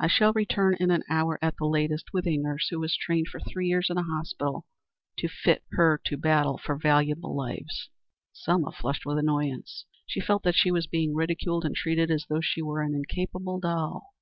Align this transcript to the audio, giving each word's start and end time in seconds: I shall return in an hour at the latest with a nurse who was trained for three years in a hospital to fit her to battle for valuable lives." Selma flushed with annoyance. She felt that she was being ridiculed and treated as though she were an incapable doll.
I 0.00 0.06
shall 0.06 0.32
return 0.32 0.74
in 0.80 0.90
an 0.90 1.02
hour 1.10 1.38
at 1.42 1.58
the 1.58 1.66
latest 1.66 2.14
with 2.14 2.26
a 2.26 2.38
nurse 2.38 2.68
who 2.70 2.80
was 2.80 2.96
trained 2.96 3.28
for 3.28 3.40
three 3.40 3.66
years 3.68 3.90
in 3.90 3.98
a 3.98 4.02
hospital 4.02 4.64
to 5.18 5.28
fit 5.28 5.64
her 5.72 6.00
to 6.06 6.16
battle 6.16 6.56
for 6.56 6.78
valuable 6.78 7.36
lives." 7.36 7.90
Selma 8.32 8.72
flushed 8.72 9.04
with 9.04 9.18
annoyance. 9.18 9.84
She 10.06 10.18
felt 10.20 10.44
that 10.44 10.56
she 10.56 10.70
was 10.70 10.86
being 10.86 11.14
ridiculed 11.14 11.66
and 11.66 11.74
treated 11.76 12.10
as 12.10 12.24
though 12.30 12.40
she 12.40 12.62
were 12.62 12.80
an 12.80 12.94
incapable 12.94 13.60
doll. 13.60 14.14